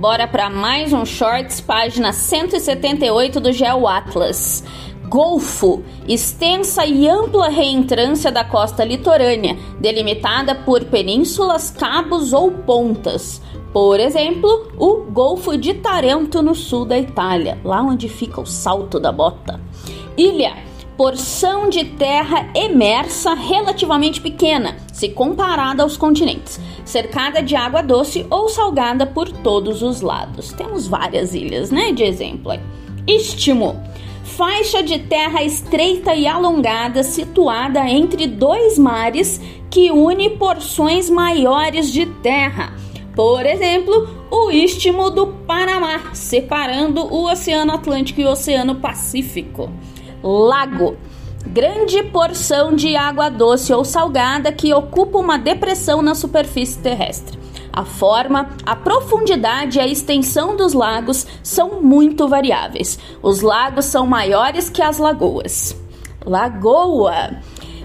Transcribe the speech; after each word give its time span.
Bora 0.00 0.26
para 0.26 0.48
mais 0.48 0.94
um 0.94 1.04
Shorts, 1.04 1.60
página 1.60 2.10
178 2.10 3.38
do 3.38 3.52
Geo 3.52 3.86
Atlas. 3.86 4.64
Golfo, 5.10 5.82
extensa 6.08 6.86
e 6.86 7.06
ampla 7.06 7.50
reentrância 7.50 8.32
da 8.32 8.42
costa 8.42 8.82
litorânea, 8.82 9.58
delimitada 9.78 10.54
por 10.54 10.86
penínsulas, 10.86 11.70
cabos 11.70 12.32
ou 12.32 12.50
pontas. 12.50 13.42
Por 13.74 14.00
exemplo, 14.00 14.72
o 14.78 15.02
Golfo 15.02 15.58
de 15.58 15.74
Tarento 15.74 16.40
no 16.40 16.54
sul 16.54 16.86
da 16.86 16.98
Itália, 16.98 17.58
lá 17.62 17.82
onde 17.82 18.08
fica 18.08 18.40
o 18.40 18.46
salto 18.46 18.98
da 18.98 19.12
bota. 19.12 19.60
Ilha, 20.16 20.54
porção 21.00 21.70
de 21.70 21.82
terra 21.82 22.50
emersa 22.54 23.32
relativamente 23.32 24.20
pequena, 24.20 24.76
se 24.92 25.08
comparada 25.08 25.82
aos 25.82 25.96
continentes, 25.96 26.60
cercada 26.84 27.42
de 27.42 27.56
água 27.56 27.82
doce 27.82 28.26
ou 28.28 28.50
salgada 28.50 29.06
por 29.06 29.32
todos 29.32 29.82
os 29.82 30.02
lados. 30.02 30.52
Temos 30.52 30.86
várias 30.86 31.32
ilhas, 31.32 31.70
né, 31.70 31.90
de 31.90 32.02
exemplo. 32.02 32.52
Istmo, 33.08 33.82
faixa 34.24 34.82
de 34.82 34.98
terra 34.98 35.42
estreita 35.42 36.14
e 36.14 36.26
alongada 36.26 37.02
situada 37.02 37.80
entre 37.88 38.26
dois 38.26 38.78
mares 38.78 39.40
que 39.70 39.90
une 39.90 40.28
porções 40.28 41.08
maiores 41.08 41.90
de 41.90 42.04
terra 42.04 42.74
por 43.14 43.44
exemplo, 43.44 44.08
o 44.30 44.50
Istmo 44.50 45.10
do 45.10 45.26
Panamá, 45.26 46.14
separando 46.14 47.02
o 47.02 47.30
Oceano 47.30 47.72
Atlântico 47.72 48.20
e 48.20 48.24
o 48.24 48.30
Oceano 48.30 48.76
Pacífico. 48.76 49.70
Lago 50.22 50.96
grande 51.46 52.02
porção 52.04 52.74
de 52.74 52.96
água 52.96 53.28
doce 53.28 53.72
ou 53.72 53.84
salgada 53.84 54.52
que 54.52 54.72
ocupa 54.74 55.18
uma 55.18 55.38
depressão 55.38 56.02
na 56.02 56.14
superfície 56.14 56.78
terrestre. 56.78 57.38
A 57.72 57.84
forma, 57.84 58.50
a 58.66 58.74
profundidade 58.74 59.78
e 59.78 59.80
a 59.80 59.86
extensão 59.86 60.56
dos 60.56 60.72
lagos 60.72 61.26
são 61.42 61.80
muito 61.80 62.28
variáveis. 62.28 62.98
Os 63.22 63.40
lagos 63.40 63.84
são 63.84 64.06
maiores 64.06 64.68
que 64.68 64.82
as 64.82 64.98
lagoas. 64.98 65.76
Lagoa 66.26 67.36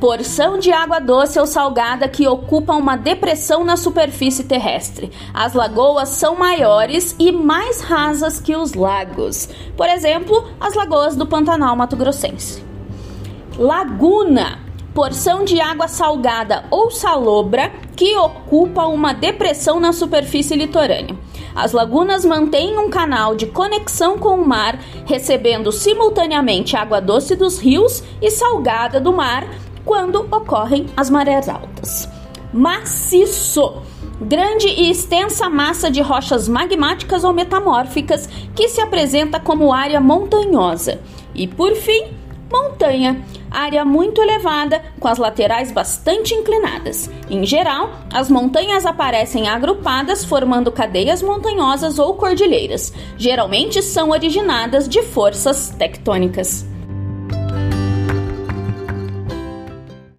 porção 0.00 0.58
de 0.58 0.70
água 0.70 1.00
doce 1.00 1.38
ou 1.38 1.46
salgada 1.46 2.08
que 2.08 2.26
ocupa 2.28 2.74
uma 2.74 2.96
depressão 2.96 3.64
na 3.64 3.76
superfície 3.76 4.44
terrestre. 4.44 5.10
As 5.32 5.54
lagoas 5.54 6.10
são 6.10 6.36
maiores 6.36 7.16
e 7.18 7.32
mais 7.32 7.80
rasas 7.80 8.38
que 8.38 8.54
os 8.54 8.74
lagos. 8.74 9.48
Por 9.76 9.88
exemplo, 9.88 10.48
as 10.60 10.74
lagoas 10.74 11.16
do 11.16 11.26
Pantanal 11.26 11.74
Mato 11.76 11.96
Grossense. 11.96 12.62
Laguna 13.58 14.66
porção 14.92 15.44
de 15.44 15.60
água 15.60 15.88
salgada 15.88 16.64
ou 16.70 16.90
salobra 16.90 17.70
que 17.94 18.16
ocupa 18.16 18.86
uma 18.86 19.12
depressão 19.12 19.78
na 19.78 19.92
superfície 19.92 20.56
litorânea. 20.56 21.14
As 21.54 21.72
lagunas 21.72 22.24
mantêm 22.24 22.78
um 22.78 22.88
canal 22.88 23.34
de 23.34 23.46
conexão 23.46 24.18
com 24.18 24.40
o 24.40 24.46
mar, 24.46 24.78
recebendo 25.04 25.70
simultaneamente 25.70 26.76
água 26.76 26.98
doce 26.98 27.36
dos 27.36 27.58
rios 27.58 28.02
e 28.22 28.30
salgada 28.30 28.98
do 28.98 29.12
mar 29.12 29.46
quando 29.86 30.26
ocorrem 30.30 30.84
as 30.94 31.08
marés 31.08 31.48
altas. 31.48 32.06
Maciço 32.52 33.82
grande 34.20 34.66
e 34.66 34.90
extensa 34.90 35.48
massa 35.48 35.90
de 35.90 36.00
rochas 36.00 36.48
magmáticas 36.48 37.22
ou 37.24 37.32
metamórficas 37.32 38.28
que 38.54 38.68
se 38.68 38.80
apresenta 38.80 39.38
como 39.38 39.72
área 39.72 40.00
montanhosa. 40.00 41.00
E 41.34 41.46
por 41.46 41.74
fim, 41.74 42.08
montanha, 42.50 43.22
área 43.50 43.84
muito 43.84 44.20
elevada 44.20 44.82
com 44.98 45.08
as 45.08 45.18
laterais 45.18 45.70
bastante 45.70 46.34
inclinadas. 46.34 47.10
Em 47.28 47.44
geral, 47.44 47.90
as 48.12 48.30
montanhas 48.30 48.86
aparecem 48.86 49.48
agrupadas 49.48 50.24
formando 50.24 50.72
cadeias 50.72 51.22
montanhosas 51.22 51.98
ou 51.98 52.14
cordilheiras. 52.14 52.92
Geralmente 53.18 53.82
são 53.82 54.10
originadas 54.10 54.88
de 54.88 55.02
forças 55.02 55.70
tectônicas. 55.70 56.66